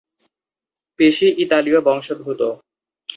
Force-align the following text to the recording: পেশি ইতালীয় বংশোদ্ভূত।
পেশি 0.99 1.27
ইতালীয় 1.37 1.79
বংশোদ্ভূত। 1.81 2.41